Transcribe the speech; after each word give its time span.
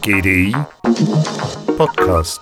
GDI 0.00 0.54
Podcast. 1.76 2.40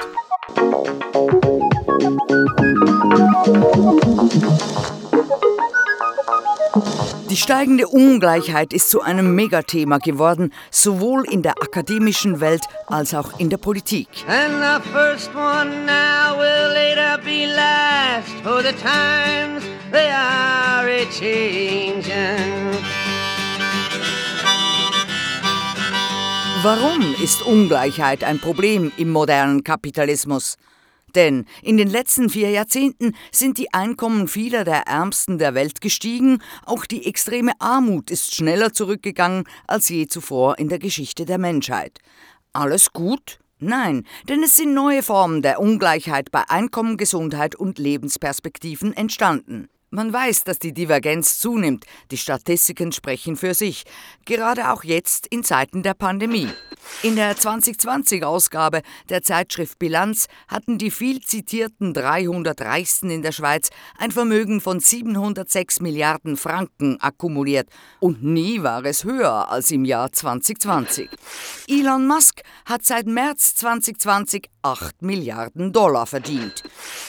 Die 7.31 7.37
steigende 7.37 7.89
Ungleichheit 7.89 8.73
ist 8.73 8.91
zu 8.91 9.01
einem 9.01 9.35
Megathema 9.35 9.99
geworden, 9.99 10.53
sowohl 10.71 11.25
in 11.29 11.43
der 11.43 11.55
akademischen 11.61 12.41
Welt 12.41 12.63
als 12.87 13.13
auch 13.13 13.41
in 13.41 13.51
der 13.51 13.57
Politik. 13.57 14.07
And 14.29 14.63
the 14.63 14.89
first 14.91 15.35
one 15.35 15.85
now 15.85 16.39
will 16.39 16.73
later 16.75 17.19
be 17.25 17.47
last, 17.47 18.31
for 18.45 18.63
the 18.63 18.73
times 18.75 19.65
they 19.91 20.09
are 20.13 20.87
a 20.87 21.05
changing. 21.11 22.42
Warum 26.65 27.17
ist 27.21 27.43
Ungleichheit 27.43 28.23
ein 28.23 28.39
Problem 28.39 28.93
im 28.97 29.11
modernen 29.11 29.65
Kapitalismus? 29.65 30.55
Denn 31.17 31.45
in 31.61 31.77
den 31.77 31.91
letzten 31.91 32.31
vier 32.31 32.51
Jahrzehnten 32.51 33.17
sind 33.33 33.59
die 33.59 33.75
Einkommen 33.75 34.29
vieler 34.29 34.63
der 34.63 34.87
Ärmsten 34.87 35.39
der 35.39 35.55
Welt 35.55 35.81
gestiegen, 35.81 36.41
auch 36.65 36.87
die 36.87 37.05
extreme 37.05 37.51
Armut 37.59 38.13
ist 38.13 38.37
schneller 38.37 38.73
zurückgegangen 38.73 39.43
als 39.67 39.89
je 39.89 40.07
zuvor 40.07 40.57
in 40.61 40.69
der 40.69 40.79
Geschichte 40.79 41.25
der 41.25 41.39
Menschheit. 41.39 41.99
Alles 42.53 42.93
gut? 42.93 43.41
Nein, 43.59 44.07
denn 44.29 44.45
es 44.45 44.57
sind 44.57 44.73
neue 44.73 45.03
Formen 45.03 45.43
der 45.43 45.59
Ungleichheit 45.59 46.31
bei 46.31 46.49
Einkommen, 46.49 46.97
Gesundheit 46.97 47.57
und 47.57 47.81
Lebensperspektiven 47.81 48.93
entstanden. 48.93 49.69
Man 49.95 50.11
weiß, 50.11 50.45
dass 50.45 50.59
die 50.59 50.73
Divergenz 50.73 51.39
zunimmt. 51.39 51.85
Die 52.11 52.17
Statistiken 52.17 52.93
sprechen 52.93 53.37
für 53.37 53.53
sich. 53.53 53.85
Gerade 54.25 54.73
auch 54.73 54.85
jetzt 54.85 55.27
in 55.27 55.45
Zeiten 55.45 55.83
der 55.83 55.93
Pandemie. 55.93 56.49
In 57.03 57.15
der 57.15 57.37
2020-Ausgabe 57.37 58.81
der 59.11 59.23
Zeitschrift 59.23 59.79
Bilanz 59.79 60.29
hatten 60.49 60.79
die 60.79 60.91
viel 60.91 61.21
zitierten 61.21 61.93
300 61.93 62.59
Reichsten 62.63 63.11
in 63.11 63.21
der 63.21 63.33
Schweiz 63.33 63.69
ein 63.99 64.11
Vermögen 64.11 64.63
von 64.63 64.81
706 64.81 65.81
Milliarden 65.81 66.39
Franken 66.39 66.99
akkumuliert. 66.99 67.69
Und 68.01 68.25
nie 68.25 68.63
war 68.63 68.83
es 68.87 69.05
höher 69.05 69.51
als 69.51 69.71
im 69.73 69.85
Jahr 69.85 70.11
2020. 70.11 71.11
Elon 71.69 72.07
Musk 72.07 72.41
hat 72.65 72.83
seit 72.87 73.07
März 73.07 73.57
2020 73.57 74.49
8 74.63 75.03
Milliarden 75.03 75.73
Dollar 75.73 76.07
verdient. 76.07 76.63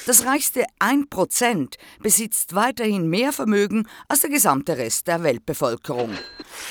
Das 0.05 0.25
reichste 0.25 0.66
1% 0.79 1.75
besitzt 2.02 2.55
weiterhin 2.73 3.07
mehr 3.07 3.31
Vermögen 3.31 3.85
als 4.07 4.21
der 4.21 4.31
gesamte 4.31 4.77
Rest 4.77 5.07
der 5.07 5.21
Weltbevölkerung. 5.23 6.09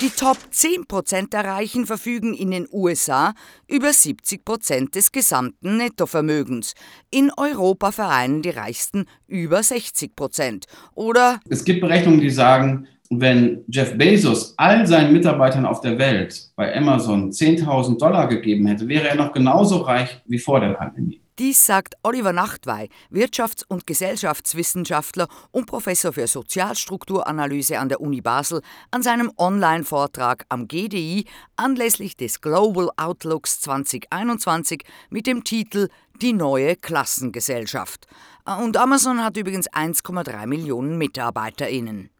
Die 0.00 0.10
Top 0.10 0.36
10% 0.52 1.30
der 1.30 1.44
Reichen 1.44 1.86
verfügen 1.86 2.34
in 2.34 2.50
den 2.50 2.66
USA 2.72 3.34
über 3.68 3.88
70% 3.88 4.92
des 4.92 5.12
gesamten 5.12 5.76
Nettovermögens. 5.76 6.74
In 7.10 7.30
Europa 7.36 7.92
vereinen 7.92 8.42
die 8.42 8.50
Reichsten 8.50 9.06
über 9.28 9.60
60%. 9.60 10.64
Oder 10.94 11.38
Es 11.48 11.64
gibt 11.64 11.80
Berechnungen, 11.80 12.20
die 12.20 12.30
sagen, 12.30 12.88
wenn 13.10 13.62
Jeff 13.68 13.96
Bezos 13.96 14.54
all 14.56 14.86
seinen 14.86 15.12
Mitarbeitern 15.12 15.66
auf 15.66 15.82
der 15.82 15.98
Welt 15.98 16.50
bei 16.56 16.74
Amazon 16.76 17.30
10.000 17.30 17.98
Dollar 17.98 18.26
gegeben 18.26 18.66
hätte, 18.66 18.88
wäre 18.88 19.08
er 19.08 19.14
noch 19.14 19.32
genauso 19.32 19.78
reich 19.78 20.20
wie 20.26 20.38
vor 20.38 20.58
der 20.58 20.70
Pandemie. 20.70 21.21
Dies 21.38 21.64
sagt 21.64 21.94
Oliver 22.02 22.34
Nachtwey, 22.34 22.90
Wirtschafts- 23.10 23.64
und 23.66 23.86
Gesellschaftswissenschaftler 23.86 25.28
und 25.50 25.64
Professor 25.64 26.12
für 26.12 26.26
Sozialstrukturanalyse 26.26 27.78
an 27.78 27.88
der 27.88 28.02
Uni 28.02 28.20
Basel, 28.20 28.60
an 28.90 29.02
seinem 29.02 29.32
Online-Vortrag 29.38 30.44
am 30.50 30.68
GDI 30.68 31.24
anlässlich 31.56 32.18
des 32.18 32.42
Global 32.42 32.90
Outlooks 32.98 33.60
2021 33.60 34.84
mit 35.08 35.26
dem 35.26 35.42
Titel 35.42 35.88
Die 36.20 36.34
neue 36.34 36.76
Klassengesellschaft. 36.76 38.06
Und 38.44 38.76
Amazon 38.76 39.24
hat 39.24 39.38
übrigens 39.38 39.70
1,3 39.70 40.46
Millionen 40.46 40.98
MitarbeiterInnen. 40.98 42.10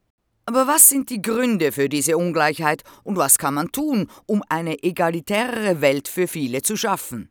Aber 0.46 0.66
was 0.66 0.88
sind 0.88 1.10
die 1.10 1.20
Gründe 1.20 1.70
für 1.72 1.90
diese 1.90 2.16
Ungleichheit 2.16 2.82
und 3.04 3.18
was 3.18 3.36
kann 3.36 3.52
man 3.52 3.72
tun, 3.72 4.08
um 4.24 4.42
eine 4.48 4.82
egalitärere 4.82 5.82
Welt 5.82 6.08
für 6.08 6.26
viele 6.26 6.62
zu 6.62 6.78
schaffen? 6.78 7.28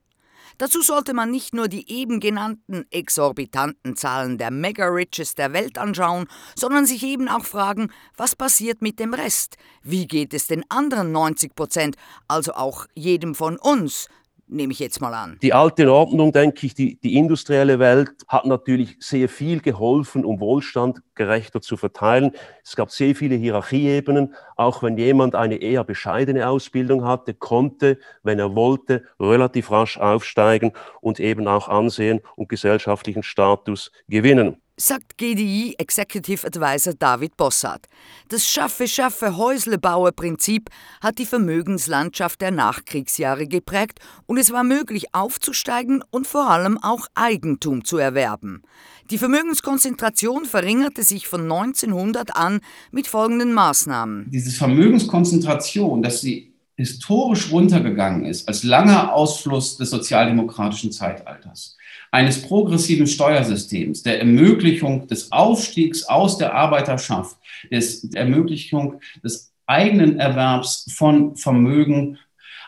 Dazu 0.62 0.84
sollte 0.84 1.16
man 1.16 1.32
nicht 1.32 1.56
nur 1.56 1.68
die 1.68 1.92
eben 1.92 2.20
genannten 2.20 2.86
exorbitanten 2.92 3.96
Zahlen 3.96 4.38
der 4.38 4.52
Mega-Riches 4.52 5.34
der 5.34 5.54
Welt 5.54 5.80
anschauen, 5.80 6.28
sondern 6.56 6.86
sich 6.86 7.02
eben 7.02 7.28
auch 7.30 7.46
fragen, 7.46 7.90
was 8.16 8.36
passiert 8.36 8.80
mit 8.80 9.00
dem 9.00 9.16
Rest? 9.16 9.58
Wie 9.82 10.06
geht 10.06 10.36
es 10.36 10.46
den 10.46 10.64
anderen 10.70 11.12
90 11.12 11.56
Prozent, 11.56 11.96
also 12.28 12.54
auch 12.54 12.86
jedem 12.94 13.34
von 13.34 13.58
uns? 13.58 14.08
Nehme 14.46 14.74
ich 14.74 14.78
jetzt 14.78 15.02
mal 15.02 15.16
an. 15.16 15.40
Die 15.42 15.54
alte 15.54 15.92
Ordnung, 15.92 16.32
denke 16.32 16.68
ich, 16.68 16.76
die, 16.76 17.00
die 17.00 17.16
industrielle 17.16 17.80
Welt 17.80 18.12
hat 18.28 18.46
natürlich 18.46 18.98
sehr 19.00 19.30
viel 19.30 19.62
geholfen, 19.62 20.24
um 20.24 20.40
Wohlstand 20.40 21.02
gerechter 21.16 21.62
zu 21.62 21.76
verteilen. 21.76 22.34
Es 22.64 22.76
gab 22.76 22.92
sehr 22.92 23.16
viele 23.16 23.36
Hierarchieebenen. 23.36 24.36
Auch 24.62 24.84
wenn 24.84 24.96
jemand 24.96 25.34
eine 25.34 25.56
eher 25.56 25.84
bescheidene 25.84 26.48
Ausbildung 26.48 27.04
hatte, 27.04 27.34
konnte, 27.34 27.98
wenn 28.22 28.38
er 28.38 28.54
wollte, 28.54 29.04
relativ 29.20 29.72
rasch 29.72 29.98
aufsteigen 29.98 30.74
und 31.02 31.20
eben 31.20 31.48
auch 31.48 31.68
Ansehen 31.68 32.20
und 32.36 32.48
gesellschaftlichen 32.48 33.24
Status 33.24 33.92
gewinnen 34.08 34.58
sagt 34.78 35.18
GDI 35.18 35.76
Executive 35.78 36.48
Advisor 36.48 36.94
David 36.96 37.36
Bossart. 37.38 37.86
Das 38.30 38.48
Schaffe-Schaffe-Häusle-Baue-Prinzip 38.48 40.72
hat 41.02 41.20
die 41.20 41.28
Vermögenslandschaft 41.28 42.42
der 42.42 42.50
Nachkriegsjahre 42.50 43.46
geprägt 43.48 44.00
und 44.26 44.40
es 44.40 44.52
war 44.52 44.64
möglich 44.64 45.14
aufzusteigen 45.14 46.04
und 46.10 46.26
vor 46.26 46.50
allem 46.50 46.80
auch 46.82 47.06
Eigentum 47.14 47.86
zu 47.86 47.98
erwerben. 47.98 48.64
Die 49.10 49.18
Vermögenskonzentration 49.18 50.46
verringerte 50.46 51.04
sich 51.04 51.28
von 51.28 51.42
1900 51.44 52.36
an 52.36 52.62
mit 52.92 53.08
folgenden 53.08 53.54
Maßnahmen. 53.54 54.30
Diese 54.30 54.52
Vermögenskonzentration, 54.52 56.02
dass 56.02 56.22
sie 56.22 56.54
historisch 56.78 57.52
runtergegangen 57.52 58.26
ist, 58.26 58.48
als 58.48 58.64
langer 58.64 59.14
Ausfluss 59.14 59.78
des 59.78 59.90
sozialdemokratischen 59.90 60.92
Zeitalters 60.92 61.78
eines 62.12 62.42
progressiven 62.42 63.08
Steuersystems, 63.08 64.04
der 64.04 64.20
Ermöglichung 64.20 65.08
des 65.08 65.32
Aufstiegs 65.32 66.04
aus 66.04 66.38
der 66.38 66.54
Arbeiterschaft, 66.54 67.38
des, 67.72 68.02
der 68.02 68.24
Ermöglichung 68.24 69.00
des 69.24 69.54
eigenen 69.66 70.20
Erwerbs 70.20 70.92
von 70.94 71.38
Vermögen, 71.38 72.18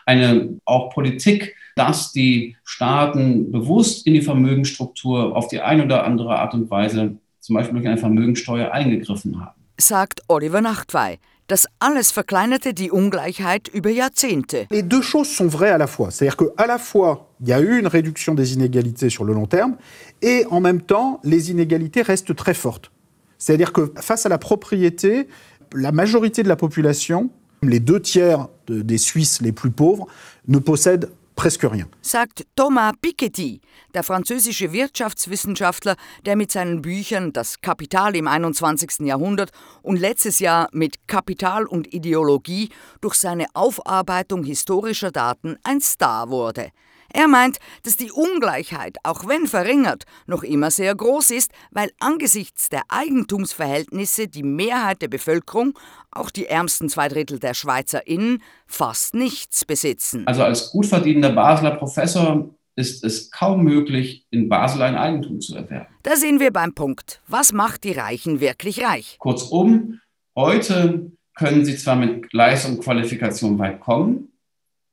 eine 0.06 0.58
auch 0.64 0.90
Politik, 0.90 1.54
dass 1.76 2.12
die 2.12 2.56
Staaten 2.64 3.50
bewusst 3.50 4.06
in 4.06 4.14
die 4.14 4.22
Vermögensstruktur 4.22 5.36
auf 5.36 5.48
die 5.48 5.60
eine 5.60 5.84
oder 5.84 6.04
andere 6.04 6.36
Art 6.36 6.54
und 6.54 6.70
Weise, 6.70 7.16
zum 7.40 7.54
Beispiel 7.54 7.74
durch 7.74 7.86
eine 7.86 7.98
Vermögensteuer, 7.98 8.72
eingegriffen 8.72 9.40
haben. 9.40 9.60
Sagt 9.78 10.22
Oliver 10.28 10.60
Nachtwey. 10.60 11.18
Das 11.46 11.66
alles 11.78 12.10
verkleinerte 12.10 12.72
die 12.72 12.90
Ungleichheit 12.90 13.68
über 13.68 13.90
Jahrzehnte. 13.90 14.66
Les 14.70 14.82
deux 14.82 15.02
choses 15.02 15.28
sont 15.36 15.50
vraies 15.50 15.72
à 15.72 15.76
la 15.76 15.86
fois. 15.86 16.10
C'est-à-dire 16.10 16.38
qu'à 16.38 16.66
la 16.66 16.78
fois, 16.78 17.28
il 17.42 17.48
y 17.48 17.52
a 17.52 17.60
eu 17.60 17.78
une 17.78 17.86
réduction 17.86 18.34
des 18.34 18.54
inégalités 18.54 19.10
sur 19.10 19.24
le 19.24 19.34
long 19.34 19.44
terme, 19.44 19.76
et 20.22 20.46
en 20.50 20.60
même 20.60 20.80
temps, 20.80 21.20
les 21.22 21.50
inégalités 21.50 22.00
restent 22.00 22.34
très 22.34 22.54
fortes. 22.54 22.92
C'est-à-dire 23.36 23.74
que 23.74 23.92
face 23.96 24.24
à 24.24 24.30
la 24.30 24.38
propriété, 24.38 25.28
la 25.74 25.92
majorité 25.92 26.42
de 26.42 26.48
la 26.48 26.56
population, 26.56 27.28
les 27.62 27.80
deux 27.80 28.00
tiers 28.00 28.48
de, 28.66 28.80
des 28.80 28.98
Suisses 28.98 29.42
les 29.42 29.52
plus 29.52 29.70
pauvres, 29.70 30.06
ne 30.48 30.58
possèdent 30.58 31.10
presque 31.34 31.64
rien. 31.64 31.88
Sagt 32.00 32.46
Thomas 32.56 32.94
Piketty, 33.00 33.60
der 33.94 34.02
französische 34.02 34.72
Wirtschaftswissenschaftler, 34.72 35.96
der 36.24 36.36
mit 36.36 36.50
seinen 36.50 36.82
Büchern 36.82 37.32
Das 37.32 37.60
Kapital 37.60 38.16
im 38.16 38.28
21. 38.28 39.06
Jahrhundert 39.06 39.50
und 39.82 39.98
letztes 39.98 40.38
Jahr 40.38 40.68
mit 40.72 41.06
Kapital 41.06 41.66
und 41.66 41.92
Ideologie 41.92 42.70
durch 43.00 43.14
seine 43.14 43.46
Aufarbeitung 43.54 44.44
historischer 44.44 45.10
Daten 45.10 45.56
ein 45.62 45.80
Star 45.80 46.30
wurde. 46.30 46.70
Er 47.16 47.28
meint, 47.28 47.58
dass 47.84 47.96
die 47.96 48.10
Ungleichheit, 48.10 48.96
auch 49.04 49.28
wenn 49.28 49.46
verringert, 49.46 50.02
noch 50.26 50.42
immer 50.42 50.72
sehr 50.72 50.92
groß 50.96 51.30
ist, 51.30 51.52
weil 51.70 51.90
angesichts 52.00 52.68
der 52.70 52.82
Eigentumsverhältnisse 52.88 54.26
die 54.26 54.42
Mehrheit 54.42 55.00
der 55.00 55.06
Bevölkerung, 55.06 55.78
auch 56.10 56.28
die 56.30 56.46
ärmsten 56.46 56.88
zwei 56.88 57.06
Drittel 57.06 57.38
der 57.38 57.54
SchweizerInnen, 57.54 58.42
fast 58.66 59.14
nichts 59.14 59.64
besitzen. 59.64 60.26
Also 60.26 60.42
als 60.42 60.72
gut 60.72 60.86
verdienender 60.86 61.30
Basler 61.30 61.76
Professor 61.76 62.52
ist 62.74 63.04
es 63.04 63.30
kaum 63.30 63.62
möglich, 63.62 64.26
in 64.30 64.48
Basel 64.48 64.82
ein 64.82 64.96
Eigentum 64.96 65.40
zu 65.40 65.54
erwerben. 65.54 65.94
Da 66.02 66.16
sind 66.16 66.40
wir 66.40 66.52
beim 66.52 66.74
Punkt. 66.74 67.22
Was 67.28 67.52
macht 67.52 67.84
die 67.84 67.92
Reichen 67.92 68.40
wirklich 68.40 68.82
reich? 68.82 69.18
Kurzum, 69.20 70.00
heute 70.34 71.12
können 71.36 71.64
sie 71.64 71.76
zwar 71.76 71.94
mit 71.94 72.32
Leistung 72.32 72.78
und 72.78 72.82
Qualifikation 72.82 73.56
weit 73.60 73.78
kommen, 73.78 74.32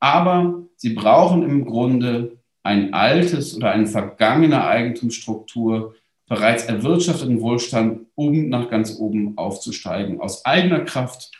aber 0.01 0.63
sie 0.75 0.93
brauchen 0.93 1.43
im 1.43 1.63
Grunde 1.63 2.37
ein 2.63 2.93
altes 2.93 3.55
oder 3.55 3.71
eine 3.71 3.87
vergangene 3.87 4.65
Eigentumsstruktur, 4.65 5.95
bereits 6.27 6.65
erwirtschafteten 6.65 7.41
Wohlstand, 7.41 8.07
um 8.15 8.49
nach 8.49 8.69
ganz 8.69 8.97
oben 8.97 9.37
aufzusteigen. 9.37 10.19
Aus 10.19 10.45
eigener 10.45 10.81
Kraft 10.81 11.31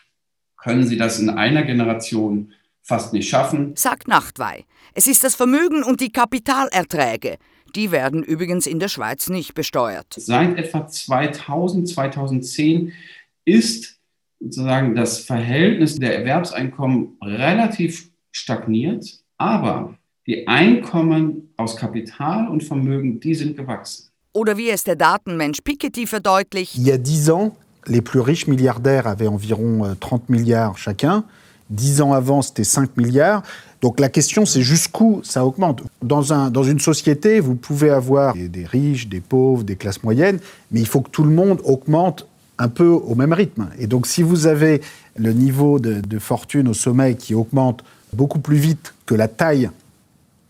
können 0.56 0.86
sie 0.86 0.96
das 0.96 1.18
in 1.18 1.28
einer 1.28 1.62
Generation 1.62 2.52
fast 2.82 3.12
nicht 3.12 3.28
schaffen. 3.28 3.74
Sagt 3.76 4.08
Nachtwey. 4.08 4.64
Es 4.94 5.06
ist 5.06 5.24
das 5.24 5.34
Vermögen 5.34 5.82
und 5.82 6.00
die 6.00 6.10
Kapitalerträge. 6.10 7.38
Die 7.74 7.90
werden 7.90 8.22
übrigens 8.22 8.66
in 8.66 8.78
der 8.78 8.88
Schweiz 8.88 9.28
nicht 9.28 9.54
besteuert. 9.54 10.14
Seit 10.16 10.58
etwa 10.58 10.86
2000, 10.86 11.88
2010 11.88 12.92
ist 13.44 13.98
sozusagen 14.38 14.94
das 14.94 15.20
Verhältnis 15.20 15.96
der 15.96 16.18
Erwerbseinkommen 16.18 17.16
relativ 17.22 18.11
stagniert, 18.32 19.04
aber 19.38 19.94
die 20.26 20.46
Einkommen 20.48 21.52
aus 21.56 21.76
Kapital 21.76 22.48
und 22.48 22.62
Vermögen, 22.62 23.20
die 23.20 23.34
sind 23.34 23.56
gewachsen. 23.56 24.08
Oder 24.32 24.56
wie 24.56 24.70
es 24.70 24.84
der 24.84 24.96
Datenmensch 24.96 25.60
Piketty 25.62 26.06
verdeutlicht. 26.06 26.74
Il 26.76 26.86
y 26.86 26.92
a 26.92 26.96
10 26.96 27.30
ans, 27.30 27.52
les 27.86 28.00
plus 28.00 28.20
riches 28.20 28.46
milliardaires 28.46 29.06
avaient 29.06 29.26
environ 29.26 29.94
30 30.00 30.22
euh, 30.22 30.32
milliards 30.32 30.78
chacun. 30.78 31.24
10 31.70 32.02
ans 32.02 32.12
avant, 32.12 32.42
c'était 32.42 32.64
5 32.64 32.96
milliards. 32.96 33.42
Donc 33.80 33.98
la 33.98 34.08
question, 34.08 34.46
c'est 34.46 34.62
jusqu'où 34.62 35.20
ça 35.24 35.44
augmente. 35.44 35.82
Dans, 36.02 36.32
un, 36.32 36.50
dans 36.50 36.62
une 36.62 36.78
société, 36.78 37.40
vous 37.40 37.56
pouvez 37.56 37.90
avoir 37.90 38.34
des, 38.34 38.48
des, 38.48 38.64
riches, 38.64 39.08
des 39.08 39.20
pauvres, 39.20 39.64
des 39.64 39.76
classes 39.76 40.02
moyennes, 40.02 40.38
mais 40.70 40.80
il 40.80 40.86
faut 40.86 41.00
que 41.00 41.10
tout 41.10 41.24
le 41.24 41.34
monde 41.34 41.60
augmente 41.64 42.26
un 42.58 42.68
peu 42.68 42.88
au 42.88 43.14
même 43.14 43.32
rythme. 43.32 43.68
Et 43.78 43.86
donc 43.86 44.06
si 44.06 44.22
vous 44.22 44.46
avez 44.46 44.80
le 45.16 45.32
niveau 45.32 45.80
de, 45.80 46.00
de 46.00 46.18
fortune 46.18 46.68
au 46.68 46.74
sommet 46.74 47.16
qui 47.16 47.34
augmente 47.34 47.82
beaucoup 48.12 48.40
plus 48.40 48.56
vite 48.56 48.94
que 49.06 49.14
la 49.14 49.28
taille 49.28 49.70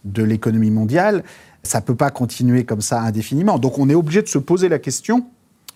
de 0.05 0.23
l'économie 0.23 0.71
mondiale, 0.71 1.23
ça 1.63 1.81
ne 1.81 1.85
peut 1.85 1.95
pas 1.95 2.11
continuer 2.11 2.65
comme 2.65 2.81
ça 2.81 3.01
indéfiniment. 3.01 3.59
Donc 3.59 3.79
on 3.79 3.89
est 3.89 3.95
obligé 3.95 4.23
de 4.23 4.29
se 4.29 4.39
poser 4.39 4.69
la 4.69 4.79
question 4.79 5.27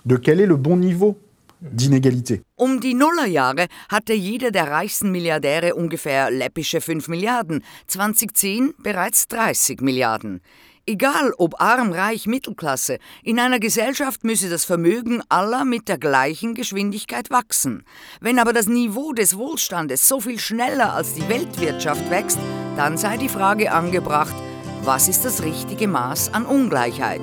de 0.05 0.17
quel 0.17 0.41
est 0.41 0.47
le 0.47 0.57
bon 0.57 0.77
niveau 0.77 1.19
d'inégalité. 1.63 2.43
Um 2.59 2.81
die 2.81 2.95
Nullerjahre 2.95 3.67
hatte 3.89 4.15
jeder 4.15 4.51
der 4.51 4.71
reichsten 4.71 5.11
Milliardäre 5.11 5.73
ungefähr 5.75 6.31
läppische 6.31 6.81
5 6.81 7.09
Milliarden, 7.09 7.63
2010 7.89 8.75
bereits 8.79 9.27
30 9.29 9.81
Milliarden. 9.81 10.41
Egal 10.89 11.33
ob 11.39 11.61
arm, 11.61 11.91
reich, 11.91 12.29
Mittelklasse, 12.29 12.99
in 13.25 13.41
einer 13.41 13.59
Gesellschaft 13.59 14.23
müsse 14.23 14.49
das 14.49 14.65
Vermögen 14.65 15.21
aller 15.29 15.65
mit 15.65 15.89
der 15.89 15.99
gleichen 15.99 16.55
Geschwindigkeit 16.55 17.29
wachsen. 17.29 17.85
Wenn 18.21 18.39
aber 18.39 18.53
das 18.53 18.69
Niveau 18.69 19.13
des 19.13 19.37
Wohlstandes 19.37 20.07
so 20.07 20.21
viel 20.21 20.39
schneller 20.39 20.93
als 20.95 21.15
die 21.15 21.29
Weltwirtschaft 21.29 22.09
wächst, 22.09 22.39
dann 22.77 22.97
sei 22.97 23.17
die 23.17 23.29
Frage 23.29 23.73
angebracht, 23.73 24.35
was 24.83 25.09
ist 25.09 25.25
das 25.25 25.43
richtige 25.43 25.89
Maß 25.89 26.33
an 26.33 26.47
Ungleichheit? 26.47 27.21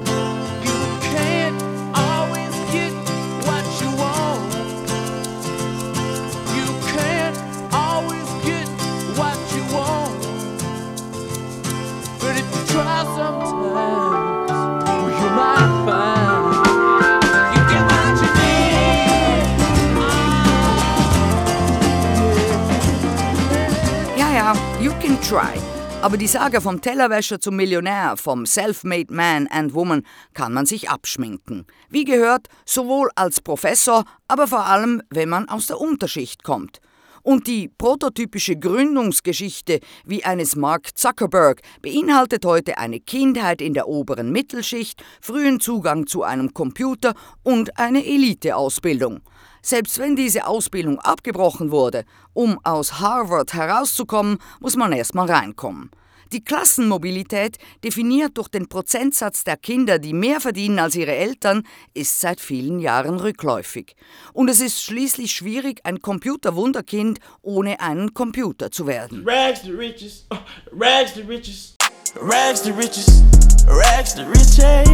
You 24.83 24.91
can 25.01 25.17
try. 25.21 25.57
Aber 26.01 26.17
die 26.17 26.27
Sage 26.27 26.59
vom 26.59 26.81
Tellerwäscher 26.81 27.39
zum 27.39 27.55
Millionär, 27.55 28.17
vom 28.17 28.45
Self-Made 28.45 29.13
Man 29.13 29.47
and 29.47 29.73
Woman 29.73 30.03
kann 30.33 30.51
man 30.51 30.65
sich 30.65 30.89
abschminken. 30.89 31.65
Wie 31.89 32.03
gehört, 32.03 32.49
sowohl 32.65 33.09
als 33.15 33.39
Professor, 33.39 34.03
aber 34.27 34.45
vor 34.45 34.65
allem, 34.65 35.01
wenn 35.09 35.29
man 35.29 35.47
aus 35.47 35.67
der 35.67 35.79
Unterschicht 35.79 36.43
kommt. 36.43 36.81
Und 37.21 37.47
die 37.47 37.69
prototypische 37.69 38.57
Gründungsgeschichte 38.57 39.79
wie 40.03 40.25
eines 40.25 40.57
Mark 40.57 40.97
Zuckerberg 40.97 41.61
beinhaltet 41.81 42.43
heute 42.43 42.77
eine 42.77 42.99
Kindheit 42.99 43.61
in 43.61 43.73
der 43.73 43.87
oberen 43.87 44.33
Mittelschicht, 44.33 45.01
frühen 45.21 45.61
Zugang 45.61 46.07
zu 46.07 46.23
einem 46.23 46.53
Computer 46.53 47.13
und 47.41 47.79
eine 47.79 48.05
Eliteausbildung. 48.05 49.21
Selbst 49.65 49.97
wenn 49.97 50.17
diese 50.17 50.45
Ausbildung 50.45 50.99
abgebrochen 50.99 51.71
wurde, 51.71 52.03
um 52.33 52.59
aus 52.63 52.99
Harvard 52.99 53.53
herauszukommen, 53.53 54.37
muss 54.59 54.75
man 54.75 54.91
erstmal 54.91 55.31
reinkommen. 55.31 55.89
Die 56.33 56.43
Klassenmobilität, 56.43 57.59
definiert 57.83 58.37
durch 58.37 58.49
den 58.49 58.67
Prozentsatz 58.67 59.45
der 59.45 59.55
Kinder, 59.55 59.99
die 59.99 60.13
mehr 60.13 60.41
verdienen 60.41 60.79
als 60.79 60.95
ihre 60.95 61.13
Eltern, 61.13 61.63
ist 61.93 62.19
seit 62.19 62.41
vielen 62.41 62.79
Jahren 62.79 63.19
rückläufig. 63.19 63.95
Und 64.33 64.49
es 64.49 64.59
ist 64.59 64.81
schließlich 64.81 65.31
schwierig, 65.31 65.79
ein 65.85 66.01
Computerwunderkind 66.01 67.19
ohne 67.41 67.79
einen 67.79 68.13
Computer 68.13 68.69
zu 68.69 68.85
werden. 68.87 69.23
Rags 69.25 69.61
to 69.61 69.69
riches, 69.69 70.25
uh, 70.33 70.37
rags 70.75 71.13
to 71.13 71.21
riches, 71.21 71.75
rags 72.15 72.63
to 72.63 72.73
riches, 72.73 73.21
rags 73.67 74.15
to 74.15 74.23
riches, 74.23 74.92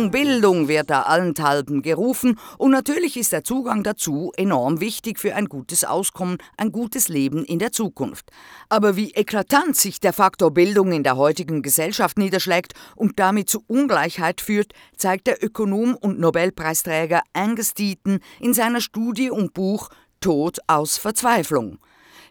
Bildung, 0.00 0.30
Bildung, 0.40 0.68
wird 0.68 0.88
da 0.88 1.02
allenthalben 1.02 1.82
gerufen 1.82 2.38
und 2.56 2.70
natürlich 2.70 3.18
ist 3.18 3.32
der 3.32 3.44
Zugang 3.44 3.82
dazu 3.82 4.32
enorm 4.36 4.80
wichtig 4.80 5.18
für 5.18 5.34
ein 5.34 5.46
gutes 5.46 5.84
Auskommen, 5.84 6.38
ein 6.56 6.72
gutes 6.72 7.08
Leben 7.08 7.44
in 7.44 7.58
der 7.58 7.72
Zukunft. 7.72 8.30
Aber 8.70 8.96
wie 8.96 9.10
eklatant 9.10 9.76
sich 9.76 10.00
der 10.00 10.14
Faktor 10.14 10.50
Bildung 10.52 10.92
in 10.92 11.02
der 11.02 11.18
heutigen 11.18 11.60
Gesellschaft 11.60 12.16
niederschlägt 12.16 12.72
und 12.96 13.18
damit 13.18 13.50
zu 13.50 13.62
Ungleichheit 13.66 14.40
führt, 14.40 14.72
zeigt 14.96 15.26
der 15.26 15.44
Ökonom 15.44 15.94
und 15.94 16.18
Nobelpreisträger 16.18 17.20
Angus 17.34 17.74
Deaton 17.74 18.20
in 18.38 18.54
seiner 18.54 18.80
Studie 18.80 19.30
und 19.30 19.52
Buch 19.52 19.90
Tod 20.20 20.58
aus 20.68 20.96
Verzweiflung. 20.96 21.78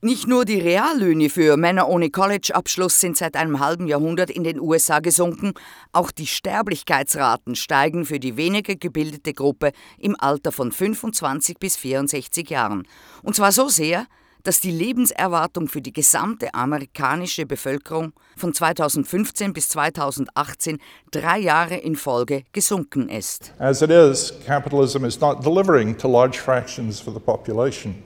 Nicht 0.01 0.27
nur 0.27 0.45
die 0.45 0.61
Reallöhne 0.61 1.29
für 1.29 1.57
Männer 1.57 1.89
ohne 1.89 2.09
College-Abschluss 2.09 3.01
sind 3.01 3.17
seit 3.17 3.35
einem 3.35 3.59
halben 3.59 3.85
Jahrhundert 3.85 4.29
in 4.29 4.45
den 4.45 4.57
USA 4.57 4.99
gesunken, 4.99 5.51
auch 5.91 6.11
die 6.11 6.25
Sterblichkeitsraten 6.25 7.55
steigen 7.55 8.05
für 8.05 8.17
die 8.17 8.37
weniger 8.37 8.75
gebildete 8.75 9.33
Gruppe 9.33 9.73
im 9.97 10.15
Alter 10.17 10.53
von 10.53 10.71
25 10.71 11.57
bis 11.59 11.75
64 11.75 12.49
Jahren. 12.49 12.87
Und 13.23 13.35
zwar 13.35 13.51
so 13.51 13.67
sehr, 13.67 14.05
dass 14.43 14.61
die 14.61 14.71
Lebenserwartung 14.71 15.67
für 15.67 15.81
die 15.81 15.91
gesamte 15.91 16.53
amerikanische 16.53 17.45
Bevölkerung 17.45 18.13
von 18.37 18.53
2015 18.53 19.51
bis 19.51 19.67
2018 19.67 20.79
drei 21.11 21.39
Jahre 21.39 21.75
in 21.75 21.97
Folge 21.97 22.43
gesunken 22.53 23.09
ist. 23.09 23.51
As 23.59 23.81
it 23.81 23.89
is, 23.89 24.33
capitalism 24.45 25.03
is 25.03 25.19
not 25.19 25.43
delivering 25.43 25.97
to 25.97 26.07
large 26.07 26.39
fractions 26.39 27.05
of 27.05 27.13
the 27.13 27.19
population. 27.19 28.01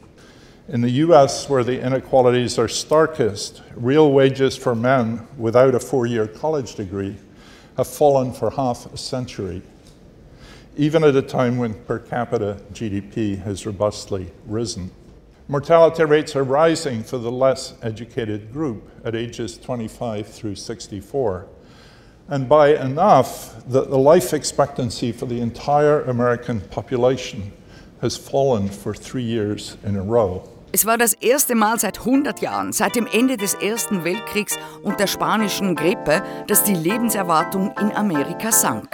In 0.69 0.79
the 0.79 0.91
US, 0.91 1.49
where 1.49 1.63
the 1.65 1.85
inequalities 1.85 2.57
are 2.57 2.69
starkest, 2.69 3.61
real 3.75 4.13
wages 4.13 4.55
for 4.55 4.73
men 4.73 5.27
without 5.37 5.75
a 5.75 5.79
four 5.79 6.05
year 6.05 6.25
college 6.25 6.75
degree 6.75 7.17
have 7.75 7.87
fallen 7.87 8.31
for 8.31 8.49
half 8.49 8.85
a 8.93 8.97
century, 8.97 9.61
even 10.77 11.03
at 11.03 11.17
a 11.17 11.21
time 11.21 11.57
when 11.57 11.73
per 11.73 11.99
capita 11.99 12.61
GDP 12.71 13.43
has 13.43 13.65
robustly 13.65 14.31
risen. 14.45 14.91
Mortality 15.49 16.05
rates 16.05 16.33
are 16.33 16.45
rising 16.45 17.03
for 17.03 17.17
the 17.17 17.31
less 17.31 17.73
educated 17.81 18.53
group 18.53 18.89
at 19.03 19.15
ages 19.15 19.57
25 19.57 20.25
through 20.29 20.55
64, 20.55 21.45
and 22.29 22.47
by 22.47 22.69
enough 22.69 23.67
that 23.67 23.89
the 23.89 23.97
life 23.97 24.33
expectancy 24.33 25.11
for 25.11 25.25
the 25.25 25.41
entire 25.41 26.03
American 26.03 26.61
population 26.61 27.51
has 27.99 28.15
fallen 28.15 28.69
for 28.69 28.93
three 28.93 29.23
years 29.23 29.75
in 29.83 29.97
a 29.97 30.01
row. 30.01 30.49
Es 30.75 30.87
war 30.87 30.97
das 30.97 31.13
erste 31.13 31.53
Mal 31.53 31.79
seit 31.79 31.99
100 31.99 32.41
Jahren, 32.41 32.73
seit 32.73 32.95
dem 32.95 33.05
Ende 33.05 33.37
des 33.37 33.53
Ersten 33.53 34.03
Weltkriegs 34.03 34.57
und 34.81 34.99
der 34.99 35.05
spanischen 35.05 35.75
Grippe, 35.75 36.23
dass 36.47 36.63
die 36.63 36.73
Lebenserwartung 36.73 37.71
in 37.79 37.91
Amerika 37.91 38.51
sank. 38.51 38.89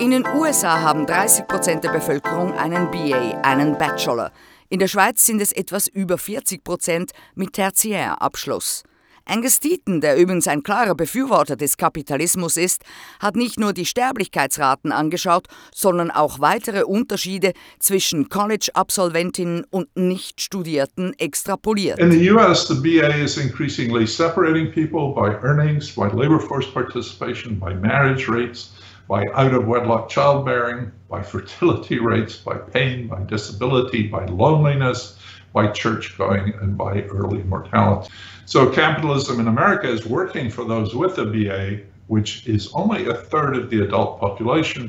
In 0.00 0.10
den 0.10 0.26
USA 0.28 0.80
haben 0.80 1.04
30 1.04 1.46
Prozent 1.46 1.84
der 1.84 1.90
Bevölkerung 1.90 2.54
einen 2.54 2.90
BA, 2.90 3.38
einen 3.42 3.76
Bachelor. 3.76 4.32
In 4.70 4.78
der 4.78 4.88
Schweiz 4.88 5.26
sind 5.26 5.42
es 5.42 5.52
etwas 5.52 5.88
über 5.88 6.16
40 6.16 6.64
Prozent 6.64 7.12
mit 7.34 7.52
Tertiärabschluss. 7.52 8.82
Angus 9.30 9.60
Deaton, 9.60 10.00
der 10.00 10.16
übrigens 10.16 10.48
ein 10.48 10.62
klarer 10.62 10.94
Befürworter 10.94 11.54
des 11.54 11.76
Kapitalismus 11.76 12.56
ist, 12.56 12.82
hat 13.20 13.36
nicht 13.36 13.60
nur 13.60 13.74
die 13.74 13.84
Sterblichkeitsraten 13.84 14.90
angeschaut, 14.90 15.48
sondern 15.74 16.10
auch 16.10 16.40
weitere 16.40 16.84
Unterschiede 16.84 17.52
zwischen 17.78 18.30
College-Absolventinnen 18.30 19.66
und 19.68 19.94
Nicht-Studierten 19.94 21.12
extrapoliert. 21.18 21.98
In 21.98 22.10
the 22.10 22.30
US, 22.30 22.68
the 22.68 22.74
BA 22.74 23.08
is 23.22 23.36
increasingly 23.36 24.06
separating 24.06 24.72
people 24.72 25.12
by 25.14 25.36
earnings, 25.46 25.94
by 25.94 26.08
labor 26.08 26.40
force 26.40 26.66
participation, 26.72 27.58
by 27.60 27.74
marriage 27.74 28.30
rates, 28.30 28.70
by 29.08 29.26
out 29.34 29.52
of 29.52 29.66
wedlock 29.66 30.08
childbearing, 30.08 30.90
by 31.10 31.22
fertility 31.22 31.98
rates, 31.98 32.36
by 32.36 32.54
pain, 32.72 33.06
by 33.08 33.22
disability, 33.24 34.08
by 34.08 34.24
loneliness, 34.24 35.17
by 35.58 35.66
church 35.84 36.04
going, 36.16 36.46
and 36.62 36.70
by 36.86 36.92
early 37.18 37.42
mortality. 37.54 38.08
So, 38.46 38.60
capitalism 38.82 39.34
in 39.42 39.48
America 39.56 39.88
is 39.96 40.02
working 40.18 40.46
for 40.56 40.64
those 40.72 40.88
with 41.02 41.14
a 41.18 41.26
BA, 41.34 41.64
which 42.14 42.30
is 42.46 42.62
only 42.80 43.00
a 43.14 43.16
third 43.30 43.52
of 43.60 43.64
the 43.72 43.80
adult 43.86 44.20
population, 44.24 44.84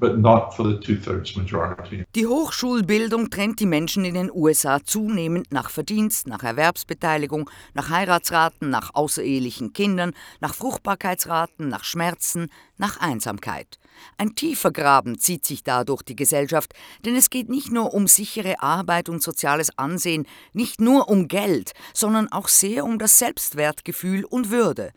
but 0.00 0.12
not 0.18 0.42
for 0.56 0.64
the 0.70 0.76
two-thirds 0.84 1.36
majority. 1.36 2.04
Die 2.14 2.26
Hochschulbildung 2.26 3.28
trennt 3.30 3.60
die 3.60 3.66
Menschen 3.66 4.04
in 4.04 4.14
den 4.14 4.30
USA 4.32 4.82
zunehmend 4.82 5.52
nach 5.52 5.68
Verdienst, 5.68 6.26
nach 6.26 6.42
Erwerbsbeteiligung, 6.42 7.50
nach 7.74 7.90
Heiratsraten, 7.90 8.70
nach 8.70 8.94
außerehelichen 8.94 9.74
Kindern, 9.74 10.12
nach 10.40 10.54
Fruchtbarkeitsraten, 10.54 11.68
nach 11.68 11.84
Schmerzen, 11.84 12.48
nach 12.78 12.98
Einsamkeit. 12.98 13.78
Ein 14.18 14.34
tiefer 14.34 14.70
Graben 14.70 15.18
zieht 15.18 15.44
sich 15.44 15.62
da 15.62 15.84
durch 15.84 16.02
die 16.02 16.16
Gesellschaft, 16.16 16.74
denn 17.04 17.16
es 17.16 17.30
geht 17.30 17.48
nicht 17.48 17.70
nur 17.70 17.94
um 17.94 18.06
sichere 18.06 18.60
Arbeit 18.62 19.08
und 19.08 19.22
soziales 19.22 19.76
Ansehen, 19.78 20.26
nicht 20.52 20.80
nur 20.80 21.08
um 21.08 21.28
Geld, 21.28 21.72
sondern 21.92 22.30
auch 22.30 22.48
sehr 22.48 22.84
um 22.84 22.98
das 22.98 23.18
Selbstwertgefühl 23.18 24.24
und 24.24 24.50
Würde. 24.50 24.92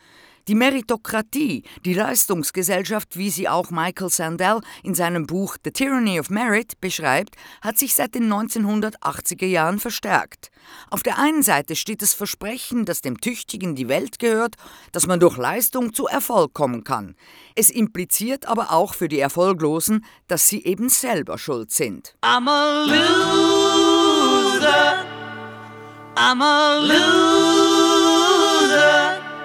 Die 0.48 0.56
Meritokratie, 0.56 1.63
die 1.84 1.94
Leistungsgesellschaft, 1.94 3.18
wie 3.18 3.30
sie 3.30 3.50
auch 3.50 3.70
Michael 3.70 4.10
Sandel 4.10 4.62
in 4.82 4.96
seinem 4.96 5.27
Buch 5.27 5.58
The 5.62 5.72
Tyranny 5.72 6.22
of 6.22 6.30
Merit 6.30 6.80
beschreibt, 6.80 7.36
hat 7.62 7.77
sich 7.77 7.94
seit 7.94 8.16
den 8.16 8.32
1980er 8.32 9.46
Jahren 9.46 9.80
verstärkt. 9.80 10.50
Auf 10.89 11.04
der 11.04 11.20
einen 11.20 11.44
Seite 11.44 11.75
steht 11.75 12.01
das 12.01 12.13
Versprechen, 12.13 12.86
dass 12.86 13.01
dem 13.01 13.20
Tüchtigen 13.20 13.75
die 13.75 13.89
Welt 13.89 14.20
gehört, 14.20 14.56
dass 14.94 15.06
man 15.06 15.20
durch 15.20 15.36
Leistung 15.36 15.94
zu 15.94 16.08
Erfolg 16.08 16.54
kommen 16.54 16.86
kann. 16.86 17.18
Es 17.56 17.70
impliziert 17.70 18.46
aber 18.46 18.72
auch 18.72 18.94
für 18.94 19.10
die 19.10 19.20
Erfolglosen, 19.20 20.06
dass 20.27 20.48
sie 20.48 20.63
eben 20.63 20.88
selber 20.88 21.38
schuld 21.38 21.72
sind. 21.72 22.16
I'm 22.22 22.48
a 22.48 22.86
loser. 22.86 25.06
I'm 26.16 26.42
a 26.42 26.80
loser. 26.80 26.98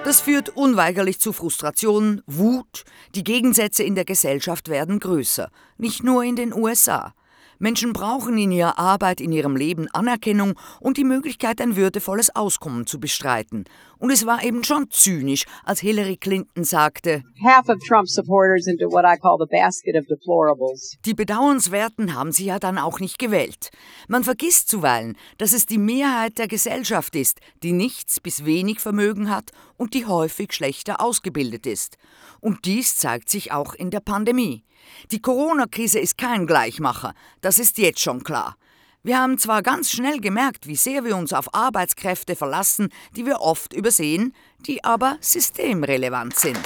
Das 0.03 0.19
führt 0.19 0.49
unweigerlich 0.49 1.19
zu 1.19 1.31
Frustration, 1.31 2.21
Wut, 2.27 2.83
die 3.15 3.23
Gegensätze 3.23 3.83
in 3.83 3.95
der 3.95 4.03
Gesellschaft 4.03 4.67
werden 4.67 4.99
größer, 4.99 5.49
nicht 5.77 6.03
nur 6.03 6.25
in 6.25 6.35
den 6.35 6.53
USA. 6.53 7.13
Menschen 7.63 7.93
brauchen 7.93 8.37
in 8.37 8.51
ihrer 8.51 8.77
Arbeit, 8.77 9.21
in 9.21 9.31
ihrem 9.31 9.55
Leben 9.55 9.87
Anerkennung 9.93 10.55
und 10.81 10.97
die 10.97 11.05
Möglichkeit, 11.05 11.61
ein 11.61 11.77
würdevolles 11.77 12.35
Auskommen 12.35 12.85
zu 12.85 12.99
bestreiten. 12.99 13.63
Und 13.99 14.11
es 14.11 14.25
war 14.25 14.43
eben 14.43 14.65
schon 14.65 14.91
zynisch, 14.91 15.45
als 15.63 15.79
Hillary 15.79 16.17
Clinton 16.17 16.65
sagte, 16.65 17.23
half 17.41 17.69
of 17.69 17.77
Trump's 17.87 18.15
supporters 18.15 18.67
into 18.67 18.91
what 18.91 19.05
I 19.05 19.17
call 19.17 19.37
the 19.39 19.45
basket 19.49 19.95
of 19.95 20.05
deplorables. 20.07 20.97
die 21.05 21.13
Bedauernswerten 21.13 22.13
haben 22.13 22.33
sie 22.33 22.43
ja 22.43 22.59
dann 22.59 22.77
auch 22.77 22.99
nicht 22.99 23.17
gewählt. 23.17 23.69
Man 24.09 24.25
vergisst 24.25 24.67
zuweilen, 24.67 25.15
dass 25.37 25.53
es 25.53 25.65
die 25.65 25.77
Mehrheit 25.77 26.39
der 26.39 26.49
Gesellschaft 26.49 27.15
ist, 27.15 27.39
die 27.63 27.71
nichts 27.71 28.19
bis 28.19 28.43
wenig 28.43 28.81
Vermögen 28.81 29.29
hat 29.29 29.51
und 29.77 29.93
die 29.93 30.05
häufig 30.05 30.51
schlechter 30.51 30.99
ausgebildet 30.99 31.65
ist. 31.65 31.95
Und 32.41 32.65
dies 32.65 32.97
zeigt 32.97 33.29
sich 33.29 33.53
auch 33.53 33.73
in 33.73 33.89
der 33.89 34.01
Pandemie. 34.01 34.65
Die 35.11 35.21
Corona-Krise 35.21 35.99
ist 35.99 36.17
kein 36.17 36.47
Gleichmacher, 36.47 37.13
das 37.41 37.59
ist 37.59 37.77
jetzt 37.77 37.99
schon 37.99 38.23
klar. 38.23 38.55
Wir 39.03 39.19
haben 39.19 39.37
zwar 39.37 39.61
ganz 39.61 39.91
schnell 39.91 40.19
gemerkt, 40.19 40.67
wie 40.67 40.77
sehr 40.77 41.03
wir 41.03 41.17
uns 41.17 41.33
auf 41.33 41.53
Arbeitskräfte 41.53 42.35
verlassen, 42.35 42.89
die 43.17 43.25
wir 43.25 43.41
oft 43.41 43.73
übersehen, 43.73 44.33
die 44.65 44.83
aber 44.83 45.17
systemrelevant 45.19 46.35
sind. 46.35 46.59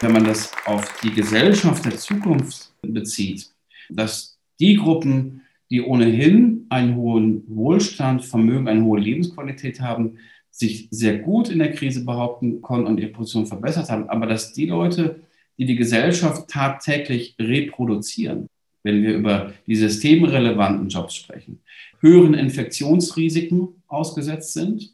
wenn 0.00 0.12
man 0.12 0.24
das 0.24 0.52
auf 0.66 1.00
die 1.02 1.12
Gesellschaft 1.12 1.84
der 1.84 1.96
Zukunft 1.96 2.72
bezieht, 2.82 3.50
dass 3.88 4.38
die 4.60 4.76
Gruppen, 4.76 5.42
die 5.70 5.82
ohnehin 5.82 6.66
einen 6.70 6.96
hohen 6.96 7.42
Wohlstand, 7.48 8.24
Vermögen, 8.24 8.68
eine 8.68 8.84
hohe 8.84 9.00
Lebensqualität 9.00 9.80
haben, 9.80 10.18
sich 10.58 10.88
sehr 10.90 11.18
gut 11.18 11.48
in 11.50 11.60
der 11.60 11.72
Krise 11.72 12.04
behaupten 12.04 12.60
konnten 12.60 12.88
und 12.88 12.98
ihre 12.98 13.12
Position 13.12 13.46
verbessert 13.46 13.90
haben, 13.90 14.08
aber 14.08 14.26
dass 14.26 14.52
die 14.52 14.66
Leute, 14.66 15.20
die 15.56 15.66
die 15.66 15.76
Gesellschaft 15.76 16.48
tagtäglich 16.50 17.36
reproduzieren, 17.38 18.48
wenn 18.82 19.02
wir 19.02 19.14
über 19.14 19.52
die 19.66 19.76
systemrelevanten 19.76 20.88
Jobs 20.88 21.14
sprechen, 21.14 21.60
höheren 22.00 22.34
Infektionsrisiken 22.34 23.82
ausgesetzt 23.86 24.52
sind. 24.52 24.92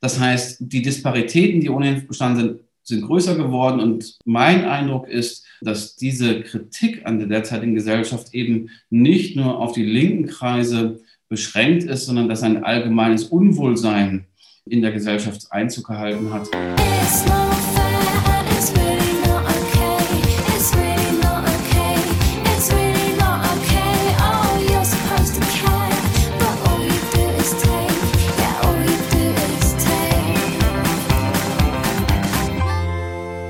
Das 0.00 0.18
heißt, 0.18 0.58
die 0.60 0.82
Disparitäten, 0.82 1.60
die 1.60 1.70
ohnehin 1.70 2.06
bestanden 2.06 2.40
sind, 2.40 2.60
sind 2.82 3.02
größer 3.02 3.36
geworden. 3.36 3.80
Und 3.80 4.18
mein 4.24 4.64
Eindruck 4.64 5.08
ist, 5.08 5.46
dass 5.60 5.96
diese 5.96 6.42
Kritik 6.42 7.06
an 7.06 7.18
der 7.18 7.28
derzeitigen 7.28 7.74
Gesellschaft 7.74 8.34
eben 8.34 8.70
nicht 8.90 9.36
nur 9.36 9.58
auf 9.58 9.72
die 9.72 9.84
linken 9.84 10.26
Kreise 10.26 11.00
beschränkt 11.28 11.84
ist, 11.84 12.06
sondern 12.06 12.28
dass 12.28 12.42
ein 12.42 12.64
allgemeines 12.64 13.24
Unwohlsein 13.24 14.26
in 14.66 14.80
der 14.80 14.92
Gesellschaft 14.92 15.46
Einzug 15.50 15.86
gehalten 15.88 16.32
hat. 16.32 16.48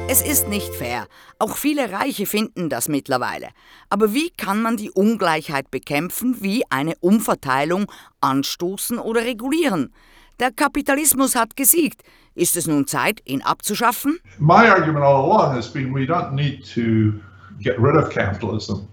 Es 0.08 0.22
ist 0.22 0.48
nicht 0.48 0.74
fair. 0.74 1.06
Auch 1.38 1.56
viele 1.56 1.90
Reiche 1.92 2.26
finden 2.26 2.68
das 2.68 2.88
mittlerweile. 2.88 3.48
Aber 3.88 4.14
wie 4.14 4.30
kann 4.30 4.62
man 4.62 4.76
die 4.76 4.90
Ungleichheit 4.90 5.70
bekämpfen, 5.70 6.36
wie 6.40 6.64
eine 6.70 6.94
Umverteilung 7.00 7.90
anstoßen 8.20 8.98
oder 8.98 9.24
regulieren? 9.24 9.92
Der 10.40 10.50
Kapitalismus 10.50 11.36
hat 11.36 11.56
gesiegt. 11.56 12.02
Ist 12.34 12.56
es 12.56 12.66
nun 12.66 12.88
Zeit, 12.88 13.22
ihn 13.24 13.42
abzuschaffen? 13.42 14.18
My 14.38 14.68
argument 14.68 15.04
all 15.04 15.24
along 15.24 15.54
has 15.54 15.72
been 15.72 15.92
we 15.92 16.04
don't 16.04 16.32
need 16.32 16.64
to 16.74 17.12
get 17.60 17.78
rid 17.78 17.94
of 17.94 18.10
capitalism. 18.10 18.88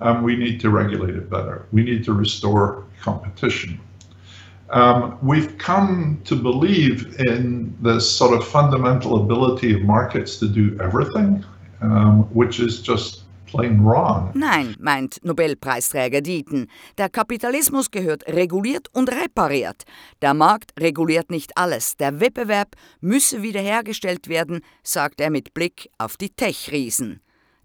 Um, 0.00 0.24
we 0.24 0.34
need 0.34 0.60
to 0.60 0.70
regulate 0.70 1.14
it 1.14 1.30
better. 1.30 1.66
We 1.72 1.84
need 1.84 2.04
to 2.06 2.12
restore 2.12 2.84
competition. 3.00 3.78
Um, 4.70 5.18
we've 5.22 5.56
come 5.58 6.20
to 6.24 6.34
believe 6.34 7.14
in 7.20 7.76
this 7.80 8.10
sort 8.10 8.34
of 8.34 8.46
fundamental 8.46 9.22
ability 9.22 9.74
of 9.74 9.82
markets 9.82 10.38
to 10.38 10.48
do 10.48 10.76
everything, 10.80 11.44
um, 11.82 12.22
which 12.34 12.58
is 12.58 12.82
just. 12.82 13.19
Nein, 14.34 14.76
meint 14.78 15.24
Nobelpreisträger 15.24 16.20
Dieten. 16.20 16.68
Der 16.98 17.08
Kapitalismus 17.08 17.90
gehört 17.90 18.26
reguliert 18.26 18.88
und 18.92 19.10
repariert. 19.10 19.84
Der 20.22 20.34
Markt 20.34 20.72
reguliert 20.78 21.30
nicht 21.30 21.56
alles. 21.56 21.96
Der 21.96 22.20
Wettbewerb 22.20 22.76
müsse 23.00 23.42
wiederhergestellt 23.42 24.28
werden, 24.28 24.60
sagt 24.82 25.20
er 25.20 25.30
mit 25.30 25.54
Blick 25.54 25.88
auf 25.98 26.16
die 26.16 26.30
Tech-Riesen. 26.30 27.20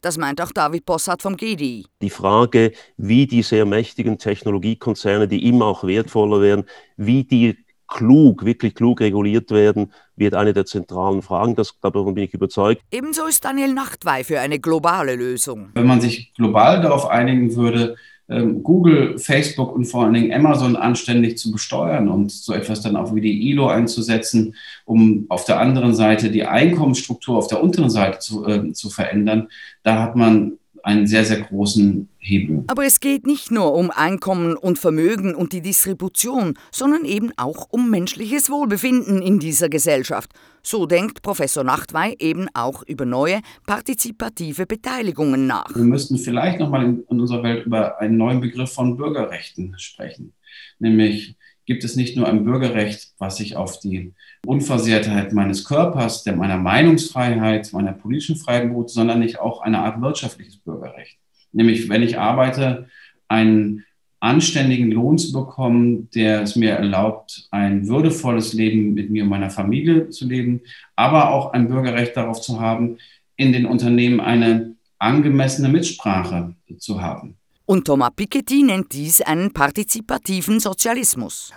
Das 0.06 0.20
meint 0.20 0.40
auch 0.40 0.52
David 0.52 0.86
Bossart 0.86 1.24
vom 1.24 1.36
GDI. 1.36 1.86
Die 2.00 2.12
Frage, 2.12 2.74
wie 2.98 3.26
die 3.26 3.42
sehr 3.42 3.66
mächtigen 3.66 4.20
Technologiekonzerne, 4.20 5.28
die 5.28 5.48
immer 5.50 5.66
auch 5.66 5.84
wertvoller 5.84 6.42
werden, 6.42 6.66
wie 6.96 7.24
die 7.24 7.65
klug, 7.88 8.46
wirklich 8.46 8.76
klug 8.76 9.02
reguliert 9.02 9.52
werden, 9.52 9.92
wird 10.16 10.34
eine 10.34 10.54
der 10.54 10.66
zentralen 10.66 11.22
Fragen. 11.22 11.56
Das, 11.56 11.74
davon 11.82 12.14
bin 12.14 12.24
ich 12.24 12.34
überzeugt. 12.34 12.82
Ebenso 12.92 13.26
ist 13.26 13.44
Daniel 13.46 13.74
Nachtwey 13.74 14.24
für 14.24 14.40
eine 14.40 14.60
globale 14.60 15.16
Lösung. 15.16 15.70
Wenn 15.74 15.88
man 15.88 16.02
sich 16.02 16.34
global 16.34 16.82
darauf 16.82 17.08
einigen 17.08 17.56
würde, 17.56 17.96
ähm, 18.28 18.64
Google, 18.64 19.20
Facebook 19.20 19.76
und 19.76 19.86
vor 19.86 20.04
allen 20.06 20.16
Dingen 20.16 20.34
Amazon 20.34 20.76
anständig 20.76 21.38
zu 21.38 21.52
besteuern 21.52 22.10
und 22.10 22.32
so 22.32 22.54
etwas 22.54 22.82
dann 22.82 22.96
auch 22.96 23.14
wie 23.14 23.22
die 23.22 23.52
ILO 23.52 23.68
einzusetzen, 23.68 24.56
um 24.86 25.26
auf 25.30 25.46
der 25.46 25.60
anderen 25.60 25.94
Seite 25.94 26.32
die 26.32 26.44
Einkommensstruktur 26.44 27.38
auf 27.38 27.48
der 27.48 27.62
unteren 27.62 27.92
Seite 27.92 28.20
zu, 28.20 28.48
äh, 28.48 28.74
zu 28.74 28.90
verändern, 28.90 29.50
da 29.84 30.02
hat 30.02 30.16
man 30.16 30.54
einen 30.86 31.08
sehr, 31.08 31.26
sehr 31.26 31.42
großen 31.42 32.08
Hebel. 32.20 32.64
Aber 32.68 32.86
es 32.86 33.00
geht 33.00 33.26
nicht 33.26 33.50
nur 33.50 33.74
um 33.74 33.90
Einkommen 33.90 34.56
und 34.56 34.78
Vermögen 34.78 35.34
und 35.34 35.52
die 35.52 35.62
Distribution, 35.62 36.54
sondern 36.72 37.06
eben 37.06 37.32
auch 37.38 37.68
um 37.72 37.90
menschliches 37.90 38.52
Wohlbefinden 38.52 39.20
in 39.20 39.40
dieser 39.40 39.68
Gesellschaft. 39.68 40.30
So 40.62 40.86
denkt 40.86 41.24
Professor 41.24 41.64
Nachtwey 41.64 42.16
eben 42.20 42.48
auch 42.54 42.84
über 42.84 43.06
neue 43.06 43.42
partizipative 43.66 44.68
Beteiligungen 44.68 45.48
nach. 45.48 45.76
Wir 45.76 45.84
müssten 45.84 46.20
vielleicht 46.20 46.60
nochmal 46.60 46.86
in, 46.86 47.04
in 47.10 47.20
unserer 47.20 47.42
Welt 47.42 47.66
über 47.66 48.00
einen 48.00 48.18
neuen 48.18 48.40
Begriff 48.40 48.72
von 48.72 48.96
Bürgerrechten 48.96 49.74
sprechen. 49.78 50.34
Nämlich 50.78 51.36
gibt 51.66 51.84
es 51.84 51.96
nicht 51.96 52.16
nur 52.16 52.28
ein 52.28 52.44
Bürgerrecht, 52.44 53.14
was 53.18 53.38
sich 53.38 53.56
auf 53.56 53.80
die 53.80 54.14
Unversehrtheit 54.46 55.34
meines 55.34 55.66
Körpers, 55.66 56.24
der 56.24 56.36
meiner 56.36 56.58
Meinungsfreiheit, 56.58 57.74
meiner 57.74 57.94
politischen 57.94 58.36
Freiheit 58.36 58.70
beruht, 58.70 58.90
sondern 58.90 59.20
nicht 59.20 59.40
auch 59.40 59.62
eine 59.62 59.80
Art 59.80 60.02
wirtschaftliches 60.02 60.58
Bürgerrecht. 60.58 61.18
Nämlich, 61.52 61.90
wenn 61.90 62.04
ich 62.04 62.20
arbeite, 62.20 62.88
einen 63.28 63.84
anständigen 64.20 64.92
Lohn 64.92 65.18
zu 65.18 65.32
bekommen, 65.32 66.10
der 66.16 66.42
es 66.42 66.56
mir 66.56 66.72
erlaubt, 66.72 67.48
ein 67.52 67.88
würdevolles 67.88 68.54
Leben 68.54 68.94
mit 68.94 69.10
mir 69.10 69.24
und 69.24 69.30
meiner 69.30 69.50
Familie 69.50 70.10
zu 70.10 70.28
leben, 70.28 70.62
aber 70.96 71.32
auch 71.32 71.54
ein 71.54 71.68
Bürgerrecht 71.68 72.18
darauf 72.18 72.42
zu 72.42 72.60
haben, 72.60 72.98
in 73.36 73.52
den 73.52 73.66
Unternehmen 73.66 74.20
eine 74.20 74.76
angemessene 74.98 75.70
Mitsprache 75.70 76.56
zu 76.78 77.02
haben. 77.02 77.38
Und 77.68 77.86
Thomas 77.86 78.12
Piketty 78.16 78.62
nennt 78.62 78.94
dies 78.94 79.22
einen 79.22 79.52
partizipativen. 79.52 80.60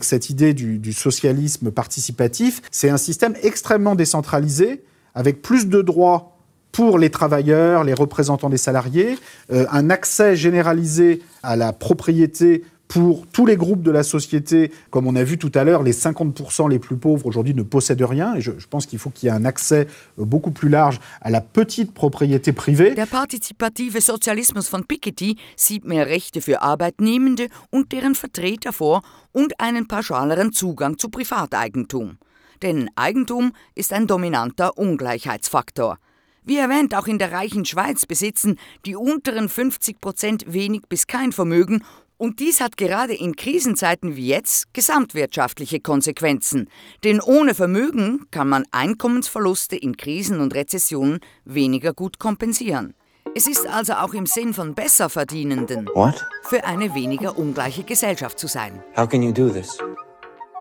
Cette 0.00 0.30
idée 0.30 0.54
du, 0.54 0.78
du 0.78 0.92
socialisme 0.94 1.70
participatif, 1.70 2.62
c'est 2.70 2.88
un 2.88 2.96
système 2.96 3.34
extrêmement 3.42 3.94
décentralisé, 3.94 4.82
avec 5.14 5.42
plus 5.42 5.68
de 5.68 5.82
droits 5.82 6.38
pour 6.72 6.98
les 6.98 7.10
travailleurs, 7.10 7.84
les 7.84 7.92
représentants 7.92 8.48
des 8.48 8.56
salariés, 8.56 9.18
euh, 9.52 9.66
un 9.70 9.90
accès 9.90 10.34
généralisé 10.34 11.20
à 11.42 11.56
la 11.56 11.74
propriété 11.74 12.64
pour 12.88 13.26
tous 13.26 13.47
les 13.47 13.57
groupes 13.57 13.83
de 13.83 13.90
la 13.90 14.02
société. 14.02 14.73
Comme 14.90 15.07
on 15.07 15.14
a 15.14 15.23
vu 15.23 15.38
tout 15.38 15.52
à 15.54 15.62
l'heure, 15.62 15.83
les 15.83 15.92
50% 15.92 16.68
les 16.68 16.78
plus 16.78 16.97
pauvres 16.97 17.26
aujourd'hui 17.26 17.54
ne 17.54 17.62
possèdent 17.62 18.02
rien. 18.02 18.35
Et 18.35 18.40
je, 18.40 18.52
je 18.59 18.66
pense 18.66 18.87
qu'il 18.87 18.99
faut 18.99 19.11
qu'il 19.11 19.28
y 19.28 19.30
ait 19.30 19.35
un 19.35 19.45
accès 19.45 19.87
euh, 20.18 20.25
beaucoup 20.25 20.50
plus 20.50 20.68
large 20.68 20.99
à 21.21 21.30
la 21.30 21.40
petite 21.40 21.92
propriété 21.92 22.52
privée. 22.52 22.95
Der 22.95 23.07
partizipative 23.07 24.00
Sozialismus 24.00 24.68
von 24.68 24.85
Piketty 24.85 25.37
sieht 25.57 25.85
mehr 25.85 26.07
Rechte 26.07 26.40
für 26.40 26.62
Arbeitnehmende 26.62 27.49
und 27.71 27.92
deren 27.92 28.14
Vertreter 28.14 28.73
vor 28.73 29.02
und 29.33 29.61
einen 29.61 29.87
pauschaleren 29.87 30.52
Zugang 30.52 30.99
zu 30.99 31.11
Privateigentum. 31.11 32.16
Denn 32.62 32.90
Eigentum 32.97 33.52
ist 33.75 33.92
ein 33.92 34.07
dominanter 34.07 34.76
Ungleichheitsfaktor. 34.78 35.99
Wie 36.45 36.57
erwähnt, 36.57 36.95
auch 36.95 37.07
in 37.07 37.18
der 37.18 37.30
reichen 37.30 37.66
Schweiz 37.66 38.07
besitzen 38.07 38.59
die 38.87 38.97
unteren 38.97 39.50
50 39.50 40.00
Prozent 40.00 40.45
wenig 40.49 40.83
bis 40.88 41.07
kein 41.07 41.33
Vermögen 41.33 41.83
und 42.18 42.40
dies 42.40 42.60
hat 42.60 42.76
gerade 42.76 43.14
in 43.14 43.34
Krisenzeiten 43.37 44.16
wie 44.16 44.26
jetzt 44.26 44.75
gesamtwirtschaftliche 44.75 45.80
Konsequenzen. 45.80 46.68
Denn 47.04 47.20
ohne 47.20 47.54
Vermögen 47.54 48.26
kann 48.30 48.48
man 48.48 48.64
Einkommensverluste 48.72 49.76
in 49.76 49.96
Krisen 49.96 50.40
und 50.40 50.54
Rezessionen 50.54 51.20
weniger 51.44 51.94
gut 51.94 52.18
kompensieren. 52.18 52.94
Es 53.34 53.46
ist 53.46 53.66
also 53.66 53.94
auch 53.94 54.14
im 54.14 54.26
Sinn 54.26 54.52
von 54.52 54.75
Besserverdienenden, 54.75 55.88
What? 55.94 56.26
für 56.42 56.64
eine 56.64 56.94
weniger 56.94 57.38
ungleiche 57.38 57.84
Gesellschaft 57.84 58.38
zu 58.38 58.48
sein. 58.48 58.82
How 58.96 59.08
can 59.08 59.22
you 59.22 59.32
do 59.32 59.48
this? 59.48 59.78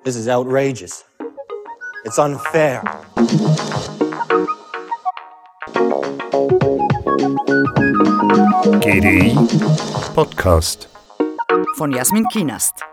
This 0.03 0.15
is 0.15 0.27
outrageous. 0.27 1.03
It's 2.05 2.19
unfair. 2.19 2.83
GDI 8.81 9.35
Podcast. 10.13 10.87
Von 11.75 11.91
Jasmin 11.91 12.27
Kienast. 12.29 12.83